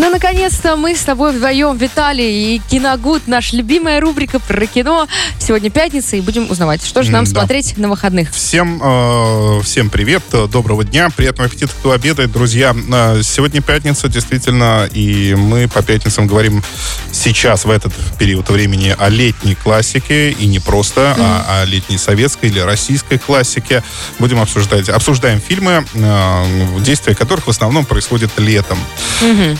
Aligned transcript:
Ну, 0.00 0.10
наконец-то 0.10 0.76
мы 0.76 0.94
с 0.94 1.00
тобой 1.00 1.32
вдвоем, 1.32 1.76
Виталий 1.76 2.54
и 2.54 2.62
Киногуд, 2.70 3.26
наша 3.26 3.56
любимая 3.56 4.00
рубрика 4.00 4.38
про 4.38 4.64
кино. 4.64 5.08
Сегодня 5.40 5.70
пятница, 5.72 6.14
и 6.14 6.20
будем 6.20 6.48
узнавать, 6.48 6.86
что 6.86 7.02
же 7.02 7.10
нам 7.10 7.24
Да. 7.24 7.30
смотреть 7.32 7.76
на 7.76 7.88
выходных. 7.88 8.30
Всем, 8.30 8.80
э, 8.80 9.60
всем 9.64 9.90
привет, 9.90 10.22
э, 10.30 10.46
доброго 10.46 10.84
дня, 10.84 11.10
приятного 11.10 11.48
аппетита, 11.48 11.72
кто 11.72 11.90
обедает, 11.90 12.30
друзья. 12.30 12.76
Э, 12.92 13.22
Сегодня 13.24 13.60
пятница, 13.60 14.06
действительно, 14.08 14.88
и 14.92 15.34
мы 15.34 15.66
по 15.66 15.82
пятницам 15.82 16.28
говорим 16.28 16.62
сейчас, 17.10 17.64
в 17.64 17.70
этот 17.70 17.92
период 18.20 18.48
времени, 18.50 18.94
о 18.96 19.08
летней 19.08 19.56
классике, 19.56 20.30
и 20.30 20.46
не 20.46 20.60
просто, 20.60 21.16
а 21.18 21.62
о 21.62 21.64
летней 21.64 21.98
советской 21.98 22.46
или 22.50 22.60
российской 22.60 23.18
классике. 23.18 23.82
Будем 24.20 24.40
обсуждать, 24.40 24.88
обсуждаем 24.88 25.40
фильмы, 25.40 25.84
э, 25.92 26.78
действия 26.82 27.16
которых 27.16 27.48
в 27.48 27.50
основном 27.50 27.84
происходят 27.84 28.30
летом. 28.38 28.78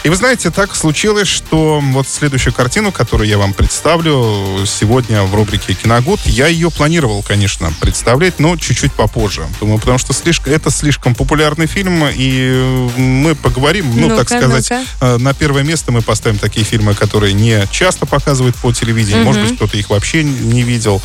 И 0.04 0.08
вы 0.08 0.14
знаете, 0.14 0.27
так 0.36 0.76
случилось, 0.76 1.26
что 1.26 1.80
вот 1.82 2.06
следующую 2.06 2.52
картину, 2.52 2.92
которую 2.92 3.28
я 3.28 3.38
вам 3.38 3.54
представлю 3.54 4.64
сегодня 4.66 5.22
в 5.22 5.34
рубрике 5.34 5.72
«Киногуд», 5.72 6.20
я 6.26 6.48
ее 6.48 6.70
планировал, 6.70 7.22
конечно, 7.22 7.72
представлять, 7.80 8.38
но 8.38 8.56
чуть-чуть 8.56 8.92
попозже. 8.92 9.46
Думаю, 9.58 9.78
потому 9.78 9.96
что 9.96 10.12
слишком, 10.12 10.52
это 10.52 10.70
слишком 10.70 11.14
популярный 11.14 11.66
фильм, 11.66 12.04
и 12.06 12.88
мы 12.96 13.34
поговорим, 13.34 13.86
ну, 13.94 14.08
так 14.08 14.30
Ну-ка, 14.30 14.38
сказать, 14.38 14.70
э, 15.00 15.16
на 15.16 15.32
первое 15.32 15.62
место 15.62 15.92
мы 15.92 16.02
поставим 16.02 16.38
такие 16.38 16.64
фильмы, 16.64 16.94
которые 16.94 17.32
не 17.32 17.66
часто 17.70 18.04
показывают 18.04 18.56
по 18.56 18.72
телевидению, 18.72 19.24
может 19.24 19.42
быть, 19.42 19.56
кто-то 19.56 19.78
их 19.78 19.88
вообще 19.88 20.24
не 20.24 20.62
видел. 20.62 21.00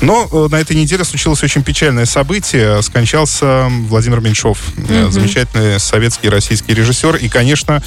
Но 0.00 0.28
э, 0.30 0.48
на 0.50 0.56
этой 0.56 0.74
неделе 0.74 1.04
случилось 1.04 1.42
очень 1.44 1.62
печальное 1.62 2.06
событие. 2.06 2.82
Скончался 2.82 3.68
Владимир 3.88 4.20
Меньшов, 4.20 4.58
э, 4.76 5.10
замечательный 5.10 5.78
советский 5.78 6.26
и 6.26 6.30
российский 6.30 6.74
режиссер. 6.74 7.16
И, 7.16 7.28
конечно, 7.28 7.82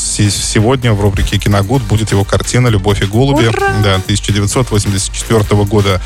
сегодня 0.00 0.92
в 0.92 1.00
рубрике 1.00 1.38
«Киногуд» 1.38 1.82
будет 1.82 2.10
его 2.10 2.24
картина 2.24 2.68
«Любовь 2.68 3.02
и 3.02 3.06
голуби» 3.06 3.46
Ура! 3.46 3.68
да, 3.82 3.94
1984 3.96 5.64
года 5.64 6.00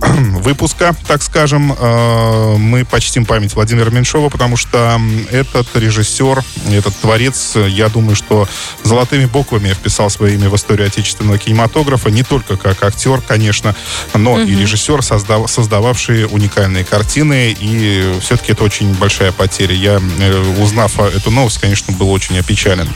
выпуска, 0.00 0.94
так 1.06 1.22
скажем. 1.22 1.74
Э, 1.78 2.56
Мы 2.56 2.84
почтим 2.84 3.24
память 3.26 3.54
Владимира 3.54 3.90
Меньшова, 3.90 4.28
потому 4.28 4.56
что 4.56 5.00
этот 5.30 5.66
режиссер, 5.74 6.42
этот 6.70 6.94
творец, 6.96 7.56
я 7.56 7.88
думаю, 7.88 8.16
что 8.16 8.48
золотыми 8.82 9.26
буквами 9.26 9.70
вписал 9.72 10.10
свое 10.10 10.34
имя 10.34 10.48
в 10.48 10.56
историю 10.56 10.86
отечественного 10.86 11.38
кинематографа, 11.38 12.10
не 12.10 12.22
только 12.22 12.56
как 12.56 12.82
актер, 12.82 13.20
конечно, 13.20 13.74
но 14.14 14.40
и 14.40 14.54
режиссер, 14.54 15.02
создав- 15.02 15.48
создававший 15.50 16.26
уникальные 16.26 16.84
картины, 16.84 17.56
и 17.58 18.18
все-таки 18.20 18.52
это 18.52 18.64
очень 18.64 18.94
большая 18.94 19.32
потеря. 19.32 19.74
Я, 19.74 20.00
э, 20.18 20.62
узнав 20.62 20.98
эту 21.00 21.30
новость, 21.30 21.58
конечно, 21.58 21.92
был 21.94 22.10
очень 22.10 22.38
опечален. 22.38 22.88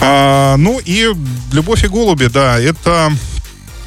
А, 0.00 0.56
ну 0.56 0.80
и 0.84 1.12
«Любовь 1.52 1.84
и 1.84 1.88
голуби», 1.88 2.26
да, 2.26 2.58
это 2.58 3.12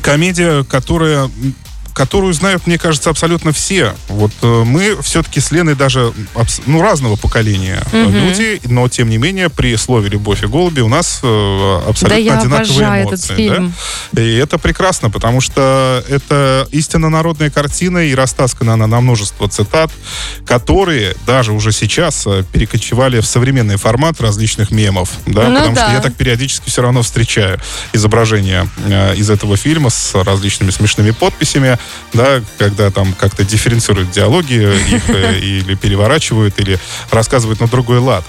комедия, 0.02 0.64
которая 0.64 1.30
которую 1.96 2.34
знают, 2.34 2.68
мне 2.68 2.78
кажется, 2.78 3.10
абсолютно 3.10 3.54
все. 3.54 3.96
Вот 4.10 4.32
э, 4.42 4.64
мы 4.66 5.02
все-таки 5.02 5.40
с 5.40 5.52
Леной 5.52 5.76
даже 5.76 6.12
ну, 6.66 6.82
разного 6.82 7.16
поколения 7.16 7.82
э, 7.94 8.10
люди, 8.10 8.60
но 8.66 8.90
тем 8.90 9.10
не 9.10 9.18
менее 9.18 9.50
при 9.50 9.78
слове 9.78 10.10
«любовь 10.10 10.44
и 10.44 10.46
голуби» 10.46 10.82
у 10.82 10.90
нас 10.90 11.22
э, 11.24 11.80
абсолютно 11.88 12.10
Да 12.10 12.16
я 12.16 12.38
одинаковые 12.38 12.66
обожаю 12.66 13.08
этот 13.08 13.20
эмоции. 13.20 13.36
фильм. 13.36 13.74
да? 14.12 14.22
И 14.22 14.36
это 14.36 14.58
прекрасно, 14.58 15.10
потому 15.10 15.40
что 15.40 16.04
это 16.10 16.68
истинно 16.72 17.10
народная 17.10 17.50
картина, 17.50 18.00
и 18.00 18.14
растаскана 18.14 18.74
она 18.74 18.88
на 18.88 19.00
множество 19.00 19.48
цитат, 19.48 19.90
которые 20.46 21.16
даже 21.26 21.54
уже 21.54 21.72
сейчас 21.72 22.28
перекочевали 22.52 23.22
в 23.22 23.26
современный 23.26 23.78
формат 23.78 24.20
различных 24.20 24.70
мемов. 24.70 25.12
Да? 25.26 25.48
Ну 25.48 25.56
потому 25.56 25.76
да. 25.76 25.86
что 25.86 25.94
я 25.94 26.02
так 26.02 26.14
периодически 26.16 26.70
все 26.70 26.82
равно 26.82 27.04
встречаю 27.04 27.58
изображения 27.94 28.68
из 29.16 29.30
этого 29.30 29.56
фильма 29.56 29.90
с 29.90 30.14
различными 30.14 30.72
смешными 30.72 31.12
подписями, 31.12 31.80
да, 32.14 32.42
когда 32.58 32.92
там 32.92 33.14
как-то 33.14 33.44
дифференцируют 33.44 34.12
диалоги, 34.12 34.54
их 34.96 35.10
э, 35.10 35.40
или 35.40 35.76
переворачивают, 35.76 36.60
или 36.60 36.80
рассказывают 37.12 37.60
на 37.60 37.68
другой 37.68 38.00
лад. 38.00 38.24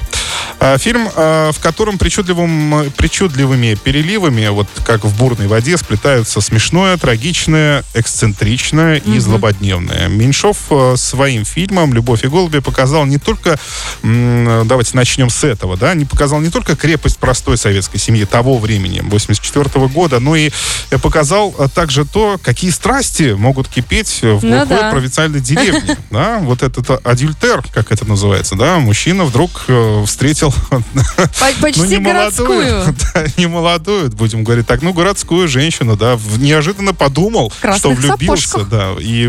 А, 0.58 0.78
Фильм, 0.78 1.08
а, 1.14 1.52
в 1.52 1.60
котором 1.60 1.98
причудливым, 1.98 2.90
причудливыми 2.96 3.74
переливами, 3.74 4.48
вот 4.48 4.68
как 4.84 5.04
в 5.04 5.16
бурной 5.16 5.48
воде, 5.48 5.76
сплетаются 5.76 6.40
смешное, 6.40 6.96
трагичное, 6.96 7.84
эксцентричное 7.94 8.96
и 8.96 9.18
злободневное. 9.18 10.08
Меньшов 10.08 10.56
э, 10.70 10.94
своим 10.96 11.44
фильмом 11.44 11.92
«Любовь 11.92 12.24
и 12.24 12.28
голуби» 12.28 12.60
показал 12.60 13.04
не 13.06 13.18
только, 13.18 13.58
давайте 14.02 14.96
начнем 14.96 15.30
с 15.30 15.44
этого, 15.44 15.76
да, 15.76 15.94
не 15.94 16.04
показал 16.04 16.40
не 16.40 16.50
только 16.50 16.76
крепость 16.76 17.18
простой 17.18 17.58
советской 17.58 17.98
семьи 17.98 18.24
того 18.24 18.58
времени, 18.58 19.00
84 19.02 19.88
года, 19.88 20.20
но 20.20 20.36
и 20.36 20.50
э, 20.90 20.98
показал 20.98 21.52
также 21.74 22.04
то, 22.04 22.38
какие 22.42 22.70
страсти 22.70 23.34
могут 23.46 23.68
кипеть 23.68 24.22
в 24.22 24.42
Ну 24.42 24.58
глухой 24.58 24.66
да. 24.66 24.90
провинциальной 24.90 25.40
деревне. 25.40 25.96
Да, 26.10 26.38
вот 26.38 26.62
этот 26.62 27.06
адюльтер, 27.06 27.62
как 27.72 27.92
это 27.92 28.04
называется, 28.06 28.54
да, 28.54 28.78
мужчина 28.78 29.24
вдруг 29.24 29.64
э, 29.68 30.04
встретил 30.06 30.52
По- 30.70 31.60
Почти 31.60 31.80
ну, 31.80 31.86
не 31.86 31.98
городскую. 31.98 32.94
не 33.36 33.46
молодую, 33.46 34.10
будем 34.10 34.42
говорить 34.44 34.66
так, 34.66 34.82
ну, 34.82 34.92
городскую 34.92 35.46
женщину, 35.46 35.96
да, 35.96 36.18
неожиданно 36.38 36.94
подумал, 36.94 37.52
что 37.76 37.90
влюбился, 37.90 38.64
да, 38.64 38.94
и 38.98 39.26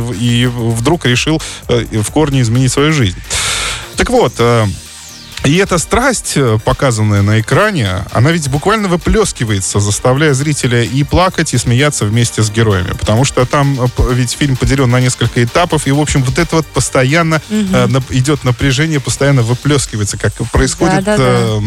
вдруг 0.47 1.05
решил 1.05 1.41
э, 1.67 1.85
в 2.01 2.11
корне 2.11 2.41
изменить 2.41 2.71
свою 2.71 2.93
жизнь. 2.93 3.17
Так 3.97 4.09
вот, 4.09 4.33
э, 4.39 4.65
и 5.47 5.55
эта 5.57 5.77
страсть, 5.77 6.33
э, 6.35 6.59
показанная 6.63 7.21
на 7.21 7.39
экране, 7.39 8.05
она 8.11 8.31
ведь 8.31 8.49
буквально 8.49 8.87
выплескивается, 8.87 9.79
заставляя 9.79 10.33
зрителя 10.33 10.83
и 10.83 11.03
плакать, 11.03 11.53
и 11.53 11.57
смеяться 11.57 12.05
вместе 12.05 12.43
с 12.43 12.49
героями. 12.51 12.91
Потому 12.99 13.23
что 13.25 13.45
там 13.45 13.79
э, 13.81 13.87
ведь 14.13 14.31
фильм 14.33 14.55
поделен 14.57 14.89
на 14.89 14.99
несколько 14.99 15.43
этапов, 15.43 15.87
и, 15.87 15.91
в 15.91 15.99
общем, 15.99 16.23
вот 16.23 16.37
это 16.37 16.57
вот 16.57 16.65
постоянно 16.67 17.41
нап- 17.49 18.03
идет 18.09 18.43
напряжение, 18.43 18.99
постоянно 18.99 19.41
выплескивается, 19.41 20.17
как 20.17 20.33
происходит 20.51 21.03
Да-да-да. 21.03 21.23
э, 21.23 21.57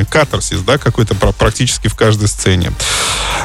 м, 0.00 0.06
катарсис, 0.06 0.60
да, 0.60 0.78
какой-то 0.78 1.14
практически 1.14 1.88
в 1.88 1.94
каждой 1.94 2.28
сцене. 2.28 2.72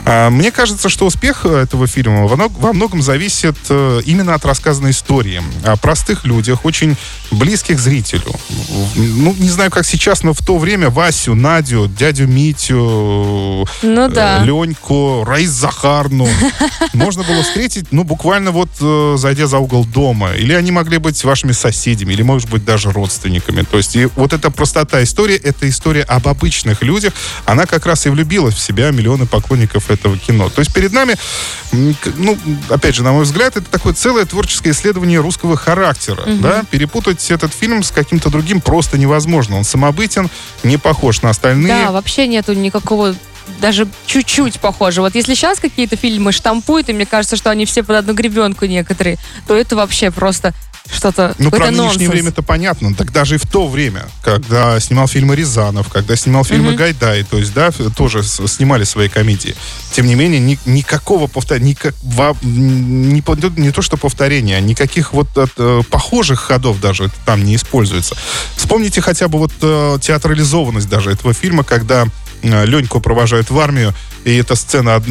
А, 0.05 0.29
Мне 0.29 0.51
кажется, 0.51 0.89
что 0.89 1.05
успех 1.05 1.45
этого 1.45 1.87
фильма 1.87 2.25
во 2.27 2.35
мног- 2.35 2.57
во 2.57 2.73
многом 2.73 3.01
зависит 3.01 3.55
именно 3.69 4.33
от 4.33 4.43
рассказанной 4.45 4.91
истории. 4.91 5.41
О 5.63 5.75
простых 5.77 6.25
людях, 6.25 6.65
очень 6.65 6.95
близких 7.31 7.79
зрителю. 7.79 8.33
Ну, 8.95 9.35
не 9.37 9.49
знаю, 9.49 9.69
как 9.71 9.82
сейчас, 9.83 10.23
но 10.23 10.33
в 10.33 10.39
то 10.39 10.57
время 10.57 10.89
Васю, 10.89 11.35
Надю, 11.35 11.87
дядю 11.87 12.27
Митю, 12.27 13.67
Ну 13.81 14.09
да. 14.09 14.43
Леньку, 14.43 15.23
Раис 15.25 15.49
Захарну 15.49 16.27
можно 16.93 17.23
было 17.23 17.43
встретить, 17.43 17.91
ну, 17.91 18.03
буквально 18.03 18.51
вот 18.51 18.69
э, 18.79 19.15
зайдя 19.17 19.47
за 19.47 19.57
угол 19.59 19.85
дома. 19.85 20.33
Или 20.33 20.53
они 20.53 20.71
могли 20.71 20.97
быть 20.97 21.23
вашими 21.23 21.51
соседями, 21.51 22.13
или, 22.13 22.21
может 22.21 22.49
быть, 22.49 22.65
даже 22.65 22.91
родственниками. 22.91 23.63
То 23.63 23.77
есть 23.77 23.95
и 23.95 24.07
вот 24.15 24.33
эта 24.33 24.51
простота 24.51 25.03
истории, 25.03 25.35
это 25.35 25.69
история 25.69 26.03
об 26.03 26.27
обычных 26.27 26.81
людях. 26.81 27.13
Она 27.45 27.65
как 27.65 27.85
раз 27.85 28.05
и 28.05 28.09
влюбилась 28.09 28.55
в 28.55 28.59
себя 28.59 28.91
миллионы 28.91 29.25
поклонников 29.25 29.89
этого 29.89 30.17
кино. 30.17 30.49
То 30.49 30.59
есть 30.59 30.73
перед 30.73 30.91
нами, 30.91 31.15
ну, 31.71 32.37
опять 32.69 32.95
же, 32.95 33.03
на 33.03 33.11
мой 33.11 33.23
взгляд, 33.23 33.57
это 33.57 33.69
такое 33.69 33.93
целое 33.93 34.25
творческое 34.25 34.71
исследование 34.71 35.19
русского 35.19 35.57
характера. 35.57 36.23
Да? 36.25 36.63
Перепутать 36.69 37.29
этот 37.31 37.53
фильм 37.53 37.83
с 37.83 37.91
каким-то 37.91 38.29
другим 38.29 38.61
просто 38.61 38.97
невозможно. 38.97 39.57
Он 39.57 39.62
самобытен, 39.63 40.29
не 40.63 40.77
похож 40.77 41.21
на 41.21 41.29
остальные. 41.29 41.85
Да, 41.85 41.91
вообще 41.91 42.27
нету 42.27 42.53
никакого 42.53 43.15
даже 43.59 43.87
чуть-чуть 44.05 44.59
похоже. 44.59 45.01
Вот 45.01 45.15
если 45.15 45.33
сейчас 45.35 45.59
какие-то 45.59 45.95
фильмы 45.95 46.31
штампуют, 46.31 46.89
и 46.89 46.93
мне 46.93 47.05
кажется, 47.05 47.35
что 47.35 47.49
они 47.49 47.65
все 47.65 47.83
под 47.83 47.97
одну 47.97 48.13
гребенку 48.13 48.65
некоторые, 48.65 49.17
то 49.47 49.55
это 49.55 49.75
вообще 49.75 50.11
просто 50.11 50.53
что-то 50.91 51.33
Ну, 51.39 51.49
про 51.49 51.59
какой-то 51.59 51.71
нынешнее 51.71 51.85
нонсенс. 52.07 52.11
время 52.11 52.29
это 52.29 52.41
понятно. 52.43 52.93
Так 52.93 53.11
даже 53.11 53.35
и 53.35 53.37
в 53.37 53.45
то 53.47 53.67
время, 53.67 54.05
когда 54.21 54.79
снимал 54.79 55.07
фильмы 55.07 55.35
Рязанов, 55.35 55.89
когда 55.89 56.15
снимал 56.15 56.43
фильмы 56.43 56.75
Гайдай, 56.75 57.23
то 57.23 57.37
есть, 57.37 57.53
да, 57.53 57.71
тоже 57.95 58.21
снимали 58.23 58.83
свои 58.83 59.07
комедии. 59.07 59.55
Тем 59.93 60.05
не 60.07 60.15
менее, 60.15 60.39
ни- 60.39 60.59
никакого 60.65 61.27
повторения, 61.27 61.69
никак, 61.71 61.95
во- 62.03 62.35
не, 62.41 63.21
не 63.61 63.71
то 63.71 63.81
что 63.81 63.97
повторения, 63.97 64.59
никаких 64.59 65.13
вот 65.13 65.35
от, 65.37 65.51
э, 65.57 65.81
похожих 65.89 66.39
ходов 66.39 66.79
даже 66.81 67.09
там 67.25 67.43
не 67.45 67.55
используется. 67.55 68.15
Вспомните 68.57 69.01
хотя 69.01 69.27
бы 69.27 69.39
вот 69.39 69.53
э, 69.61 69.97
театрализованность 70.01 70.89
даже 70.89 71.11
этого 71.11 71.33
фильма, 71.33 71.63
когда 71.63 72.05
э, 72.41 72.65
Леньку 72.65 72.99
провожают 72.99 73.49
в 73.49 73.59
армию, 73.59 73.93
и 74.23 74.35
эта 74.37 74.55
сцена 74.55 75.01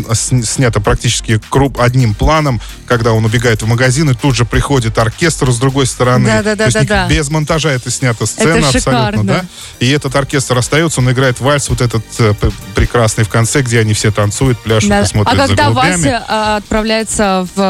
снята 0.44 0.81
практически 0.81 1.41
круп 1.50 1.81
одним 1.81 2.14
планом, 2.14 2.61
когда 2.87 3.12
он 3.12 3.25
убегает 3.25 3.62
в 3.62 3.67
магазин, 3.67 4.11
и 4.11 4.14
тут 4.14 4.35
же 4.35 4.44
приходит 4.44 4.99
оркестр 4.99 5.50
с 5.50 5.59
другой 5.59 5.87
стороны. 5.87 6.26
Да-да-да-да-да. 6.26 6.70
То 6.73 6.79
есть 6.79 6.91
ник- 7.11 7.19
без 7.19 7.31
монтажа 7.31 7.70
это 7.70 7.91
снята 7.91 8.26
сцена 8.26 8.49
Это 8.59 8.67
абсолютно, 8.69 8.81
шикарно. 8.81 9.25
да? 9.25 9.44
И 9.81 9.91
этот 9.91 10.14
оркестр 10.17 10.59
остается, 10.59 11.00
он 11.00 11.11
играет 11.11 11.41
вальс 11.41 11.69
вот 11.69 11.81
этот 11.81 12.05
э, 12.19 12.35
прекрасный 12.75 13.25
в 13.25 13.29
конце, 13.29 13.62
где 13.62 13.81
они 13.81 13.94
все 13.94 14.11
танцуют, 14.11 14.59
пляшут 14.59 14.91
Да. 14.91 15.05
смотрят 15.06 15.35
А 15.35 15.37
когда 15.47 15.65
за 15.65 15.70
голубями. 15.73 15.97
Вася 15.97 16.25
а, 16.29 16.56
отправляется 16.56 17.49
в, 17.55 17.61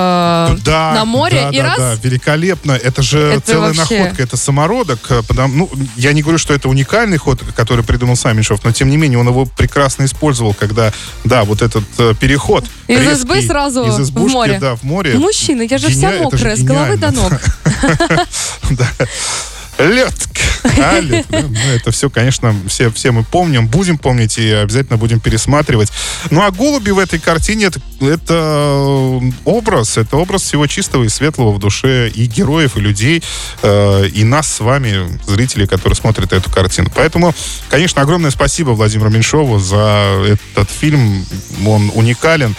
э, 0.55 0.59
Да, 0.65 0.93
на 0.95 1.05
море 1.05 1.43
да, 1.43 1.51
и 1.51 1.57
да, 1.59 1.65
раз... 1.65 1.79
да, 1.79 1.95
великолепно. 2.03 2.73
Это 2.73 3.03
же 3.03 3.19
Это 3.19 3.41
целая 3.53 3.73
вообще- 3.73 3.99
находка, 4.01 4.23
это 4.23 4.37
самородок. 4.37 5.01
э, 5.11 5.23
Потому, 5.27 5.55
ну, 5.55 5.71
я 5.97 6.13
не 6.13 6.23
говорю, 6.23 6.39
что 6.39 6.53
это 6.55 6.69
уникальный 6.69 7.17
ход, 7.19 7.41
который 7.57 7.85
придумал 7.85 8.17
сам 8.17 8.37
Меньшов, 8.37 8.61
но 8.65 8.73
тем 8.73 8.91
не 8.91 8.97
менее 8.97 9.19
он 9.19 9.29
его 9.29 9.47
прекрасно 9.47 10.05
использовал, 10.05 10.55
когда, 10.55 10.93
да, 11.33 11.45
вот 11.45 11.63
этот 11.63 11.85
э, 11.99 12.13
переход. 12.21 12.65
Из 12.89 12.99
резкий 12.99 13.13
избы 13.15 13.41
сразу 13.41 13.85
из 13.87 13.95
в 13.99 14.03
избушки, 14.03 14.35
море. 14.35 14.59
Да, 14.61 14.77
в 14.77 14.83
море. 14.83 15.15
Мужчина, 15.15 15.63
я 15.63 15.79
же 15.79 15.89
Геня- 15.89 16.11
вся 16.11 16.23
мокрая, 16.23 16.57
с 16.57 16.63
головы 16.63 16.97
до 16.99 17.11
ног. 17.11 17.33
Да. 18.71 18.87
Лед. 19.83 20.15
А, 20.79 21.01
лед. 21.01 21.27
Ну, 21.31 21.51
это 21.75 21.91
все, 21.91 22.09
конечно, 22.09 22.55
все, 22.69 22.91
все 22.91 23.11
мы 23.11 23.25
помним, 23.25 23.67
будем 23.67 23.99
помнить 23.99 24.39
и 24.39 24.51
обязательно 24.51 24.97
будем 24.97 25.21
пересматривать. 25.21 25.91
Ну, 26.31 26.43
а 26.43 26.51
голуби 26.51 26.91
в 26.91 26.99
этой 26.99 27.19
картине 27.19 27.67
это, 27.67 27.81
это 28.01 29.21
образ, 29.45 29.97
это 29.97 30.17
образ 30.17 30.43
всего 30.43 30.67
чистого 30.67 31.05
и 31.05 31.09
светлого 31.09 31.53
в 31.53 31.59
душе 31.59 32.09
и 32.09 32.27
героев, 32.27 32.77
и 32.77 32.81
людей, 32.81 33.23
э, 33.63 34.07
и 34.09 34.25
нас 34.25 34.53
с 34.53 34.61
вами, 34.61 35.19
зрителей, 35.27 35.67
которые 35.67 35.97
смотрят 35.97 36.33
эту 36.33 36.51
картину. 36.51 36.91
Поэтому, 36.95 37.35
конечно, 37.69 38.03
огромное 38.03 38.31
спасибо 38.31 38.71
Владимиру 38.71 39.11
Меньшову 39.11 39.59
за 39.59 40.23
этот 40.27 40.71
фильм. 40.71 41.27
Он 41.67 41.91
уникален. 41.95 42.55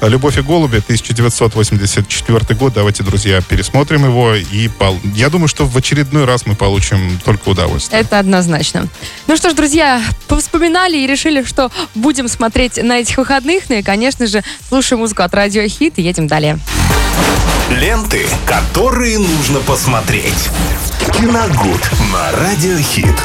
«Любовь 0.00 0.38
и 0.38 0.42
голуби», 0.42 0.78
1984 0.78 2.54
год. 2.58 2.72
Давайте, 2.74 3.02
друзья, 3.02 3.40
пересмотрим 3.40 4.04
его. 4.04 4.34
И 4.34 4.68
пол- 4.68 5.00
я 5.14 5.28
думаю, 5.28 5.48
что 5.48 5.66
в 5.66 5.76
очередной 5.76 6.24
раз 6.24 6.46
мы 6.46 6.54
получим 6.62 7.18
только 7.24 7.48
удовольствие. 7.48 8.00
Это 8.00 8.20
однозначно. 8.20 8.86
Ну 9.26 9.36
что 9.36 9.50
ж, 9.50 9.54
друзья, 9.54 10.00
повспоминали 10.28 10.96
и 10.96 11.08
решили, 11.08 11.42
что 11.42 11.72
будем 11.96 12.28
смотреть 12.28 12.80
на 12.80 13.00
этих 13.00 13.18
выходных. 13.18 13.64
Ну 13.68 13.74
и, 13.74 13.82
конечно 13.82 14.28
же, 14.28 14.44
слушаем 14.68 15.00
музыку 15.00 15.22
от 15.24 15.34
Радио 15.34 15.66
Хит 15.66 15.94
и 15.96 16.02
едем 16.02 16.28
далее. 16.28 16.60
Ленты, 17.68 18.28
которые 18.46 19.18
нужно 19.18 19.58
посмотреть. 19.58 20.50
Киногуд 21.18 21.90
на 22.12 22.30
Радиохит. 22.30 23.16